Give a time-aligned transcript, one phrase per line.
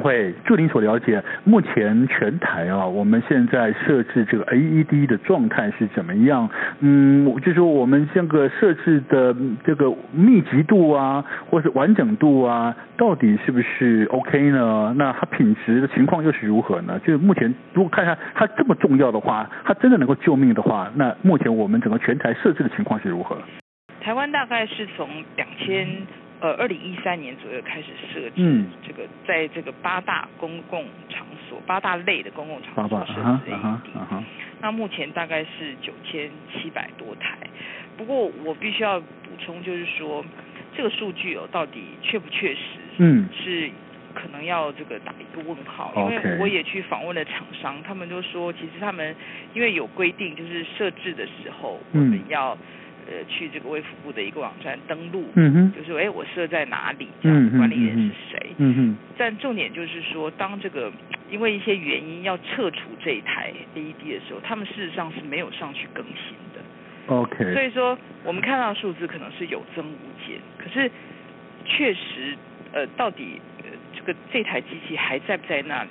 [0.00, 6.48] 惠，就您所了解，目前全台啊，我们现在设置这个 AED 的状态是怎么样？
[6.80, 9.34] 嗯，就是我们这个设置的
[9.64, 14.94] 这个密集度啊，或是完整度啊，到底是不是 OK 呢？
[14.96, 16.98] 那它品质的情况又是如何呢？
[17.00, 23.36] 就是目前如果看一下它这么重要的话，它真的能够救命的话，那目前我们整个全台设置的情况是如何？
[24.00, 25.86] 台湾大概是从两千。
[26.40, 34.24] 呃，二零一三年左右开始设置，嗯，这个在这个八大公共场所、八大类的公共场所设置 AED，啊啊、
[34.62, 37.36] 那目前大概是九千七百多台。
[37.98, 39.06] 不过我必须要补
[39.38, 40.24] 充，就是说
[40.74, 42.60] 这个数据哦，到底确不确实？
[42.96, 43.70] 嗯，是
[44.14, 49.14] 可能要这个打一个问号，嗯、因为我也去访问了厂商，他们都说，其实他们
[49.52, 52.56] 因为有规定，就是设置的时候我们要。
[53.06, 57.08] 呃，去这个卫福部的一个网站登录，嗯哼，就是哎，我设在哪里？
[57.22, 58.54] 这样管理员是谁？
[58.58, 58.96] 嗯哼。
[59.16, 60.92] 但重点就是说，当这个
[61.30, 66.60] 因为一些原因要撤除这一台 AED 的时候，他们事实上是没有上去更新的。
[67.14, 67.52] OK。
[67.54, 70.90] 所以说，我们看到数字可能是有增无减，可是
[71.64, 72.36] 确实，
[72.72, 75.90] 呃，到底呃这个这台机器还在不在那里？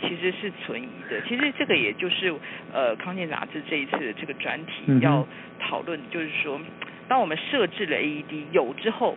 [0.00, 1.20] 其实是存疑的。
[1.28, 2.32] 其实这个也就是
[2.72, 5.26] 呃康健杂志这一次的这个专题要
[5.58, 6.60] 讨论，就是说，
[7.08, 9.16] 当我们设置了 AED 有之后，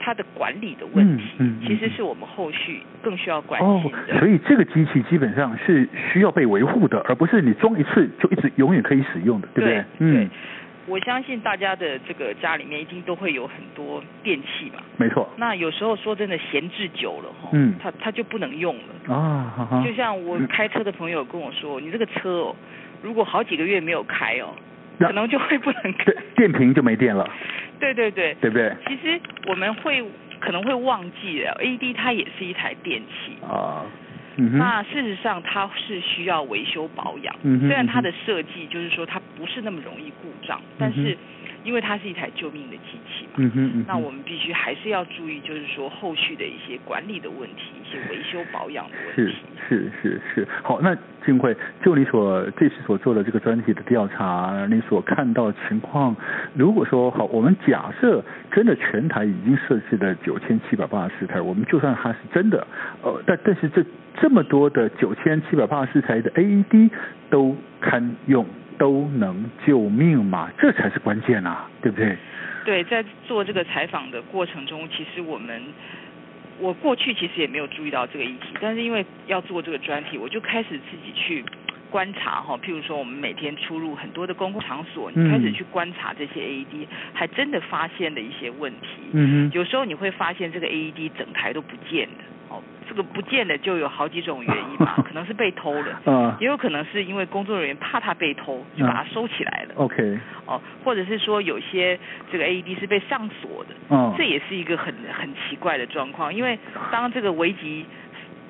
[0.00, 1.24] 它的管理的问题，
[1.66, 3.98] 其实是我们后续更需要关心的。
[3.98, 9.74] 哦，所以这个机器基本上是需要被维护的，而不是你装一次就一直永远可以使用的，对不对？
[9.74, 9.84] 对。
[9.98, 10.30] 嗯。
[10.86, 15.28] 我相信大家的这个家里面一定都会有很多电器嘛，没错。
[15.36, 19.82] 那有时候说真的闲置久了哈，嗯，它它就不能用了啊。
[19.84, 22.56] 就像我开车的朋友跟我说，嗯、你这个车哦，
[23.02, 24.54] 如果好几个月没有开哦，
[24.98, 27.28] 可能就会不能开，电瓶就没电了。
[27.80, 28.72] 对对对，对不对？
[28.86, 30.04] 其实我们会
[30.38, 33.84] 可能会忘记了，AED 它也是一台电器啊。
[34.36, 41.16] 嗯、那事实上它是需要维修保养，嗯，虽然它的设计就是说它不是那么容易故障，嗯，但是
[41.62, 43.50] 因为它是一台救命的机器嘛，
[43.86, 49.34] 那我们必须还是要注意，就是说后续的一些管理的问题，一些维修保养的问题。
[49.66, 50.94] 是是是是，好，那
[51.24, 56.14] 金慧就你所这次所做的这个专题的调查，你所看到的情况，
[56.54, 62.66] 如果说好，我们假设真的全台已经设置了九千七百八十四台，我们就算它是真的，
[63.02, 63.82] 呃，但但是这。
[64.20, 66.90] 这么多的九千七百八十台的 AED
[67.30, 68.46] 都堪用，
[68.78, 70.50] 都能救命嘛？
[70.58, 72.16] 这才是关键啊，对不对？
[72.64, 75.60] 对，在做这个采访的过程中，其实我们
[76.58, 81.44] 我过去其实也没有注意到这个议题，但是因为要做这个专题，我就开始自己去
[81.90, 88.88] 观察哈，譬如说我们每天出入很多的公共场所，你开始去观察这些 AED，还真的发现了一些问题。
[89.12, 92.08] 嗯哼，有时候你会发现这个 AED 整台都不见
[92.58, 92.62] 了。
[92.86, 99.74] 这个不见得就有好几种原因嘛， 可能是被偷了，嗯，也有可能是因为工作人员怕他被偷，就把它收起来了。
[99.76, 101.98] OK，哦，或者是说有些
[102.30, 106.58] 这个 AED 是被上锁的，嗯，这也是一个很很奇怪的状况，因为
[106.92, 107.86] 当这个危急。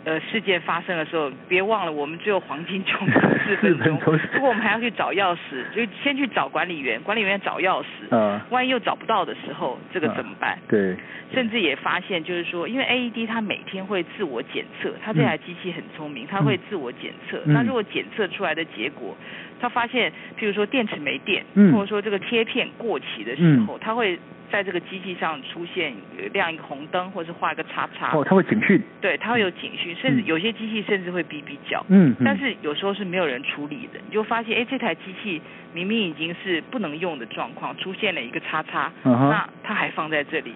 [0.04, 4.18] 呃，事件发生的时候，别忘了我们只有黄金九十四分钟。
[4.34, 7.86] 如果我们还要去找钥匙，就先去找管理员，管理员找钥匙。
[8.10, 8.38] 嗯。
[8.50, 10.58] 万一又找不到的时候，这个怎么办？
[10.68, 10.94] 对。
[11.32, 17.40] 甚至也发现，就是说，因为 AED 它每天会自我检测，它这台机器很聪明，它会自我检测。
[17.46, 19.16] 那如果检测出来的结果，
[19.58, 24.18] 它发现，譬如说电池没电，嗯或者说这个贴片过期的时候，它会。
[24.50, 25.92] 在这个机器上出现
[26.32, 28.16] 亮一个红灯，或者是画一个叉叉。
[28.16, 28.80] 哦，它会警讯。
[29.00, 31.84] 对，它会有警讯，甚至有些机器甚至会哔哔叫。
[31.88, 32.14] 嗯。
[32.24, 35.40] 但是有时候是没有人处理的，你就发现，哎，这台机器
[35.72, 40.54] 明明已经是不能用的状况，出现了一个叉叉，嗯、那它还放在这里。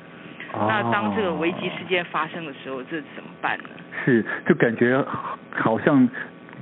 [0.53, 0.67] 哦。
[0.69, 3.71] 那当这个危机事件发生的时候，这怎么办呢？
[4.05, 5.05] 是，就感觉
[5.51, 6.09] 好像。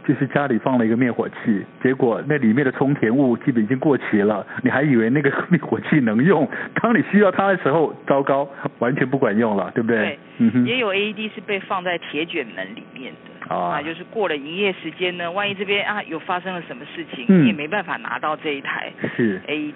[0.07, 1.35] 就是家里放了一个灭火器，
[1.83, 6.49] 结果那里面的充填物基本已经过期了，你还以为那个灭火器能用，
[6.81, 8.49] 当你需要它的时候，糟糕，
[8.79, 9.99] 完全不管用了，对不对？
[9.99, 10.65] 对，嗯哼。
[10.65, 19.75] 也有 AED 是被放在铁卷门里面的，啊，就是过了营业时间呢，万一这边啊有发生了什么事情，嗯，你也没办法拿到这一台是 AED。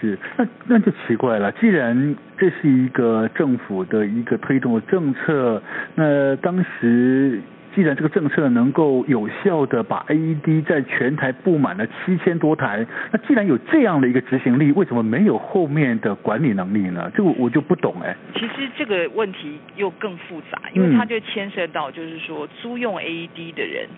[0.00, 5.60] 是，那那就奇怪了，既然这是一个政府的一个推动的政策，
[5.96, 7.40] 那当时。
[7.74, 17.10] 既然这个政策能够有效的把 AED 在全台布满了七千多台，那既然有这样的一个执行力，为什么没有后面的管理能力呢？
[17.14, 18.14] 这个我就不懂哎。
[18.34, 23.88] 其实这个问题又更复杂，因为它就牵涉到就是说租用 AED 的人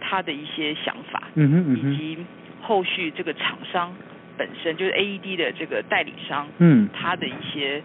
[0.00, 2.18] 他的一些想法，嗯哼嗯哼，以及
[2.60, 3.94] 后续这个厂商
[4.36, 7.82] 本身就是 AED 的这个代理商，嗯，他的一些。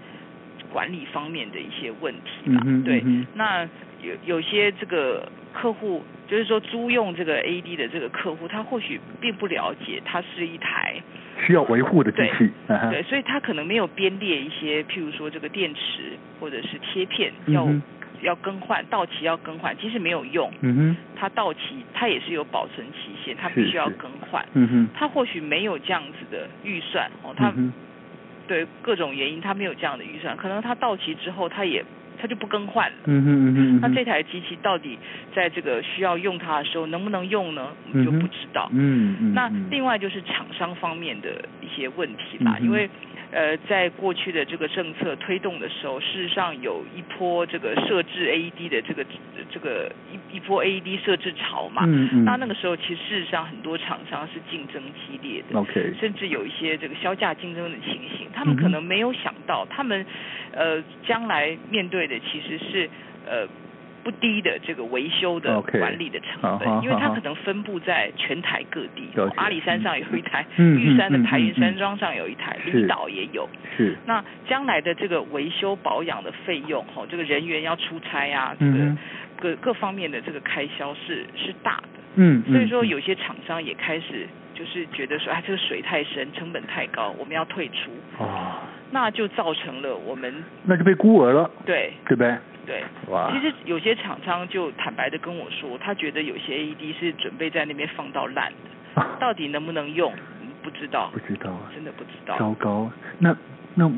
[0.69, 3.01] 管理方面的一些问题嘛，嗯、对，
[3.35, 3.65] 那
[4.01, 10.95] 有有些这个客户，就是说租用这个 AED 的这个客户，他或许并不了解，它是一台
[11.45, 17.81] 需要维护的机器，对，对，所以他可能没有编列一些，譬如说这个电池或者是贴片要、嗯、
[18.21, 21.59] 要更换，到期要更换，其实没有用，嗯哼，它到期
[21.94, 27.73] 它也是有保存期限，它必须要更换，嗯哼，他或许没有这样子的预算哦，他、嗯、
[28.47, 31.83] 对各种原因他没有这样的预算，可能他到期之后他也。
[32.19, 32.98] 它就不更换了。
[33.06, 33.80] 嗯哼嗯哼。
[33.81, 34.98] 那这台机器到底
[35.36, 37.68] 在这个需要用它的时候能不能用呢？
[37.92, 38.69] 我们就不知道。
[38.74, 39.34] 嗯嗯。
[39.34, 42.90] 那另外就是厂商方面的一些问题啦，因为
[43.31, 49.06] 呃，在过去的这个政策推动的时候，事实上有一波这个设置 AED 的这个
[49.51, 51.83] 这个一一波 AED 设置潮嘛。
[51.85, 52.25] 嗯嗯。
[52.25, 55.59] 那那个时候其实事实上很多厂商是竞争激烈的。
[55.59, 55.94] OK。
[56.00, 60.06] 甚至有一些这个销价竞争的情形，他们可能没有想到，他们
[60.51, 62.07] 呃将来面对。
[62.07, 62.89] 的其实是
[63.25, 63.45] 呃
[64.03, 66.83] 不低的这个维修的管理的成本，okay.
[66.83, 73.47] 因为它可能分布在全台各地，阿里山上有一台，玉山的台云山庄上有一台，离岛也有。
[73.75, 73.97] 是。
[74.05, 78.97] 那将来的这个维修保养的费用，哈，这个人员要出差啊，这个
[79.39, 81.99] 各各方面的这个开销是是大的。
[82.15, 82.44] 嗯。
[82.47, 87.91] 所以说有些厂商也开始就是觉得说，啊，这个水太深，成本太高，我们要退出。
[88.19, 88.59] 哦。
[88.92, 92.81] 那就造成了我们那就被孤儿了，对对呗对？
[92.81, 93.31] 对，哇！
[93.31, 100.13] 其实有些厂商就坦白的跟我说，他觉得有些 AED 是准备在那边放到烂的，啊，到底能不能用，
[100.63, 102.38] 不知道，不知道，真的不知道。
[102.38, 103.36] 糟糕，那
[103.75, 103.89] 那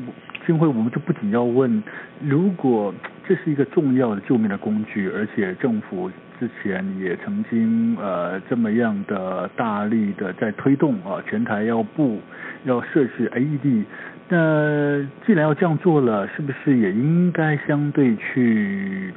[0.46, 1.82] 金辉，我们就不仅要问，
[2.20, 2.94] 如果
[3.26, 6.08] 这是一个重要的救命的工具，而且政府
[6.38, 12.20] 之前也曾经呃这么样的大力的在推动啊，全台要布
[12.64, 13.84] 要设置 AED。
[14.32, 19.12] 那既然要这样做了，是不是也应该相对去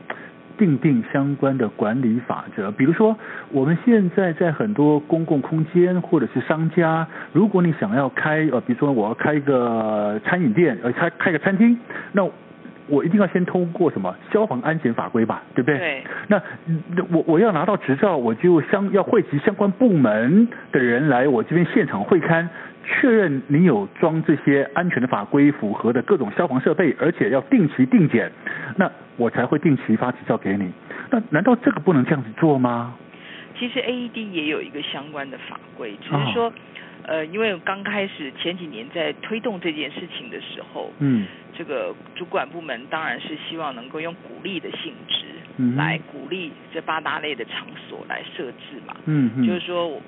[0.58, 2.72] 定定相关的管理法则？
[2.72, 3.16] 比如说，
[3.52, 11.78] 我们现在在很多公共空间或者是商家，如果你想要开呃，比如说我要开一个餐饮店，呃，开开个餐厅，
[12.12, 12.28] 那
[12.88, 15.78] 我一定要先通过什么消防安全法规吧，对不对？
[15.78, 16.04] 对。
[16.28, 16.42] 那
[17.12, 22.48] 我我要拿到执照，我就相要汇集相关部门的人来我这边现场会勘。
[22.86, 28.30] 确认你有装这些安全的法规符合的各种消防设备，而且要定期定检，
[28.76, 30.70] 那我才会定期发执照给你。
[31.10, 32.94] 那难道这个不能这样子做吗？
[33.58, 36.54] 其实 AED 也有一个相关的法规，只是说，哦、
[37.06, 45.26] 呃，因为刚开始前几年在推动这件事情的时候，嗯，这个主管部门当然是希望能够用鼓励的性质，
[45.58, 50.02] 嗯，来鼓励这八大类的场所来设置嘛，嗯，嗯，就是说我。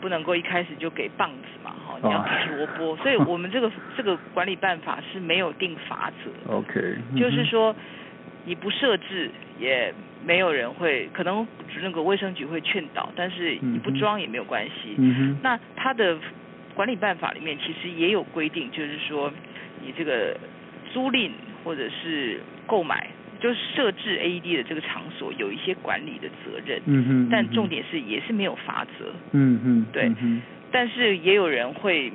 [0.00, 6.30] 不能够一开始就给棒子嘛，哈，你要给萝卜，所以我们这个这个管理办法是没有定法则。
[6.50, 7.76] OK，就是说
[8.50, 9.30] 你不设置
[9.60, 9.94] 也
[10.26, 11.46] 没有人会，可能
[11.80, 14.96] 那个卫生局会劝导，但是你不装也没有关系。
[14.98, 15.38] 嗯哼。
[15.40, 16.18] 那他的
[16.74, 19.32] 管理办法里面其实也有规定，就是说
[19.80, 20.36] 你这个
[20.92, 21.30] 租赁
[21.62, 23.06] 或者是购买。
[23.40, 32.12] 就是设置 AED 的这个场所有一些管理的责任，嗯哼，但重点是也是没有罚则，嗯哼，对，嗯哼，但是也有人会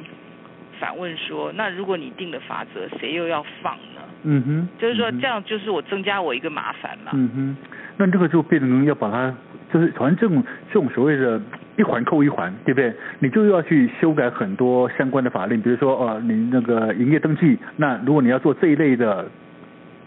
[0.80, 3.94] 反问说，那如果你定了罚则，谁又要放呢？
[4.26, 7.58] 嗯哼，就是说这样就是我增加我一个麻烦嘛，嗯哼，
[7.98, 9.34] 那这个就变成要把它，
[9.72, 11.40] 就是反正这种这种所谓的
[11.78, 12.94] 一环扣一环，对不对？
[13.20, 19.26] 你就要去修改很多相关的法令，比如说呃，你那个营业登记，那如果你要做这一类的。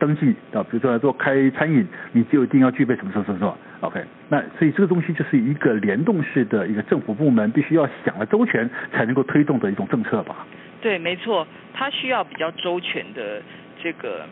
[0.01, 4.01] 登记啊，比如说来做开餐饮，你就一定要具备什么什么什么什么，OK？
[4.29, 10.47] 那所以这个东西就是一个联动式的一个政府部门必须要想得周全才能够推动的一种政策吧？
[10.81, 11.45] 对，没错，
[11.75, 13.43] 它需要比较周全的
[13.83, 14.27] 这个，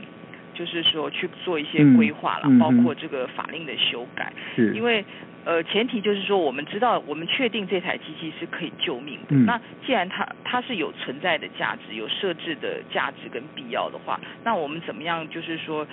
[0.54, 5.04] 就是说去做一些规划了，嗯，包括这个法令的修改，是因为。
[5.46, 9.36] 呃，前提就是说，我们知道，我们确定这台机器是可以救命的。
[9.36, 15.24] 嗯、那既然它它是有存在的价值、有设置的价值跟必要的话，那我们怎么样？
[15.30, 15.86] 就是说，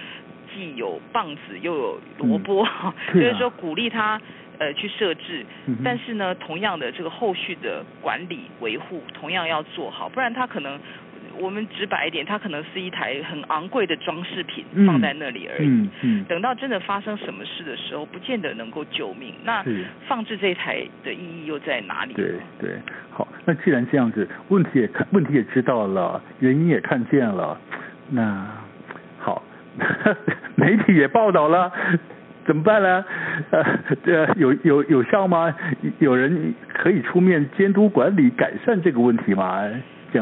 [0.52, 2.66] 既有棒子又有萝卜，
[3.14, 4.20] 嗯、就是说鼓励它
[4.58, 10.80] 呃去设置，嗯、但是呢，同样的这个后续的管理维护同样要做好，不然它可能。
[11.40, 15.68] 我们直白一点，它可能是一台很昂贵的装饰品放在那里而已。
[15.68, 16.24] 嗯嗯。
[16.26, 19.34] 等到真的发生什么事的时候，不见得能够救命。
[19.44, 19.64] 那
[20.08, 22.14] 放置这台的意义又在哪里？
[22.14, 22.72] 对对，
[23.12, 23.28] 好。
[23.46, 27.60] 那既然这样子，问题也看问题也知道了，原因也看见了，
[28.10, 28.48] 那
[29.20, 29.44] 好，
[30.56, 31.72] 媒体也报道了，
[32.46, 33.04] 怎么办呢？
[33.52, 33.64] 呃，
[34.06, 35.54] 这有有有效吗？
[36.00, 39.64] 有人可以出面监督管理，改善这个问题吗？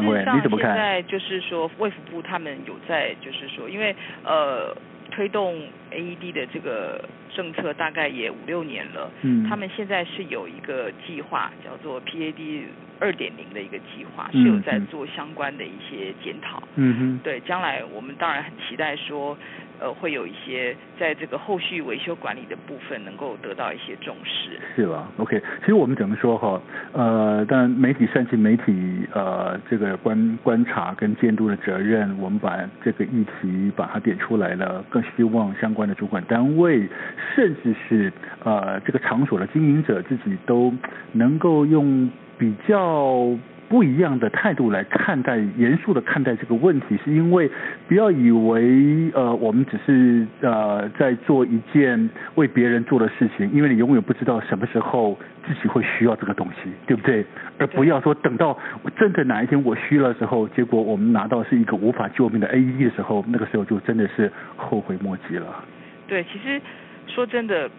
[0.00, 3.94] 实上，现在就是说，卫福部他们有在，就是说，因为
[4.24, 4.74] 呃，
[5.10, 12.62] 推动 AED 的这个政策大概也五六年了，嗯，他们现在是有一个计划叫做 PAD
[12.98, 19.36] 二点零的一个计划，是有在做相关的一些检讨，嗯哼，对，将来我们当然很期待说。
[19.82, 26.62] 呃，会有一些在这个后续维修管理的部分能够得到一些重视，是吧？OK，其实我们怎么说哈？
[26.92, 36.88] 呃，但媒体善尽媒体呃这个观观察跟监督的责任，我们把这个议题把它点出来了，更希望相关的主管单位，
[37.34, 38.12] 甚至是
[38.44, 40.72] 呃这个场所的经营者自己都
[41.10, 42.08] 能够用
[42.38, 43.36] 比较。
[43.72, 47.50] 不一样的态度来看待，严肃的看待这个问题，是因为
[47.88, 57.24] 不要以为呃我们只是呃在做一件为别人做的事情，因为你永远不知道什么时候自己会需要这个东西，对不对？
[57.56, 58.58] 而不要说等到
[58.98, 65.64] 真的哪一天我需要的时候，结果我们拿到是一个无法救命的 AED 的时候，那个时候就真的是后悔莫及了。
[66.06, 66.60] 对，其实
[67.06, 67.70] 说真的。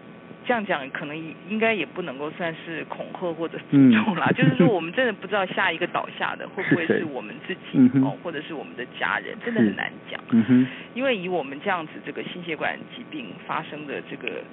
[0.46, 1.16] 这样讲可能
[1.48, 10.20] 应该也不能够算是恐吓或者诅咒啦，嗯、 就是说我们真的不知道下一个倒下的会不会是我们自己哦，或者是我们的家人，真的很难讲。
[10.30, 14.44] 嗯哼，因为以我们这样子这个心血管疾病发生的这个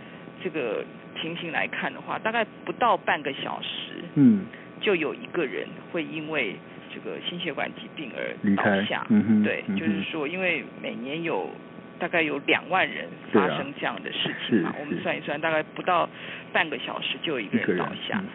[0.41, 0.85] 这个
[1.21, 4.45] 情形来看的话，大概不到半个小时，嗯，
[4.79, 6.55] 就有一个人会因为
[6.93, 9.05] 这个心血管疾病而倒下。
[9.43, 11.49] 对，就是说因为每年有。
[12.01, 16.09] 大概有两万人发生这样的事情嘛，啊、我们算一算，大概不到
[16.51, 18.19] 半个小时就有一个人倒下。
[18.19, 18.25] 嗯、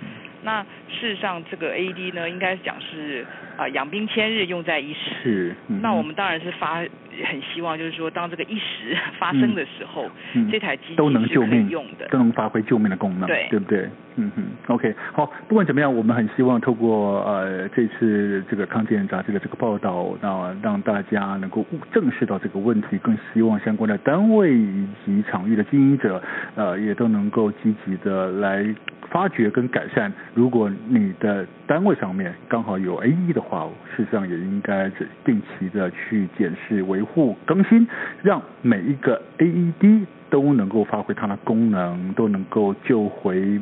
[0.42, 3.26] 那事实上，这个 AED 呢，应该讲是
[3.56, 5.54] 啊养兵千日，用在一时。
[5.68, 13.88] 嗯、那我们当然是发很希望，就是说，当这个一时发生的时候，嗯、这台机器都能救命用的，都能发挥救命的功能，对，对不对？
[14.18, 26.22] 嗯哼，OK，好，不管怎么样，我们很希望透过呃这次这个康健杂志的这个报道，那让大家能够正视到这个问题，更希望相关的单位以及场域的经营者，
[26.54, 28.64] 呃，也都能够积极的来
[29.10, 30.10] 发掘跟改善。
[30.36, 34.88] 如果你的单位上面刚好有 AED 的话，事实上也应该
[35.24, 37.88] 定期的去检视、维护、更新，
[38.22, 43.60] 让每一个 AED 都能够发挥它的功能，都能够救回。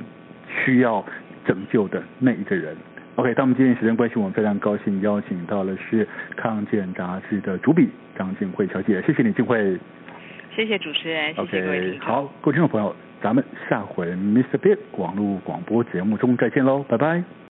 [0.65, 1.05] 需要
[1.45, 2.77] 拯救的那一个人。
[3.17, 6.05] OK，那我们今天时间关系，我们非常高兴邀请到的是
[6.37, 9.77] 《康健杂志》的主笔张静慧小姐，谢谢你，静慧。
[10.55, 11.79] 谢谢主持人，谢谢各位。
[11.79, 14.59] OK，好，各位听众朋友，咱们下回 Mr.
[14.59, 17.25] Big 网路广播节目中再见喽，拜拜。